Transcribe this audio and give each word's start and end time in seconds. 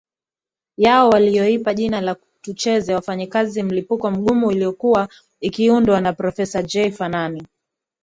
yao 0.77 1.09
waliyoipa 1.09 1.73
jina 1.73 2.01
la 2.01 2.15
Tucheze 2.41 2.93
wafanyakazi 2.95 3.63
mlipuko 3.63 4.11
mgumu 4.11 4.51
iliyokuwa 4.51 5.09
ikiundwa 5.39 6.01
na 6.01 6.13
Profesa 6.13 6.63
Jay 6.63 6.91
Fanani 6.91 7.47